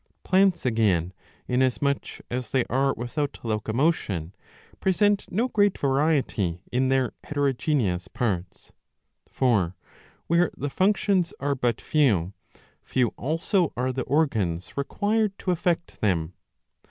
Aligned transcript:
Plants, 0.23 0.65
again, 0.65 1.13
inasmuch 1.47 2.21
as 2.31 2.49
they 2.49 2.65
are 2.71 2.91
without 2.97 3.37
locomotion, 3.43 4.33
present 4.79 5.31
no 5.31 5.47
great 5.47 5.77
variety 5.77 6.59
in 6.71 6.89
their 6.89 7.11
heterogeneous 7.23 8.07
parts. 8.07 8.71
For, 9.29 9.75
where 10.25 10.49
the 10.57 10.71
functions 10.71 11.35
are 11.39 11.53
but 11.53 11.79
few, 11.79 12.33
few 12.81 13.09
also 13.15 13.73
are 13.77 13.91
the 13.93 14.01
organs 14.05 14.75
required 14.75 15.37
to 15.37 15.51
effect 15.51 16.01
them. 16.01 16.33